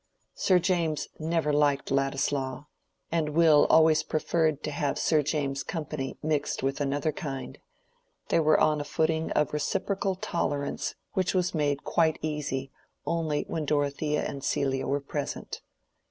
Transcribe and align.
Sir 0.33 0.57
James 0.57 1.09
never 1.19 1.53
liked 1.53 1.91
Ladislaw, 1.91 2.65
and 3.11 3.35
Will 3.35 3.67
always 3.69 4.01
preferred 4.01 4.63
to 4.63 4.71
have 4.71 4.97
Sir 4.97 5.21
James's 5.21 5.61
company 5.63 6.17
mixed 6.23 6.63
with 6.63 6.81
another 6.81 7.11
kind: 7.11 7.59
they 8.29 8.39
were 8.39 8.59
on 8.59 8.81
a 8.81 8.83
footing 8.83 9.29
of 9.33 9.53
reciprocal 9.53 10.15
tolerance 10.15 10.95
which 11.13 11.35
was 11.35 11.53
made 11.53 11.83
quite 11.83 12.17
easy 12.23 12.71
only 13.05 13.43
when 13.47 13.63
Dorothea 13.63 14.25
and 14.25 14.43
Celia 14.43 14.87
were 14.87 15.01
present. 15.01 15.61